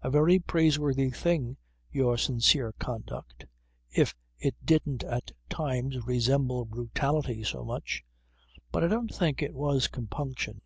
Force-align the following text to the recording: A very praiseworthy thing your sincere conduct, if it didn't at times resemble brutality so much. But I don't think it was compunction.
A 0.00 0.08
very 0.08 0.38
praiseworthy 0.38 1.10
thing 1.10 1.58
your 1.92 2.16
sincere 2.16 2.72
conduct, 2.78 3.44
if 3.94 4.14
it 4.38 4.54
didn't 4.64 5.04
at 5.04 5.32
times 5.50 5.98
resemble 6.06 6.64
brutality 6.64 7.44
so 7.44 7.62
much. 7.62 8.02
But 8.72 8.84
I 8.84 8.88
don't 8.88 9.14
think 9.14 9.42
it 9.42 9.52
was 9.54 9.86
compunction. 9.88 10.62